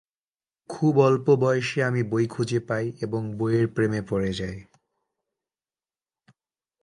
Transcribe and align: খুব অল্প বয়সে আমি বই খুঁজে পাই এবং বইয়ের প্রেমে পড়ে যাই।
খুব 0.69 0.93
অল্প 0.99 1.27
বয়সে 1.35 1.83
আমি 1.83 2.03
বই 2.03 2.25
খুঁজে 2.27 2.59
পাই 2.59 2.85
এবং 3.01 3.21
বইয়ের 3.37 3.67
প্রেমে 3.67 4.01
পড়ে 4.09 4.31
যাই। 4.33 4.57